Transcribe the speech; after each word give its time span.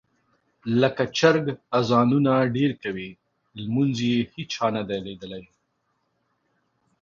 لکه 0.81 1.03
چرګ 1.17 1.45
اذانونه 1.79 2.33
ډېر 2.55 2.71
کوي، 2.83 3.09
لمونځ 3.61 3.95
یې 4.09 4.17
هېچا 4.33 4.65
نه 4.75 4.83
دي 4.87 4.97
لیدلی. 5.05 5.43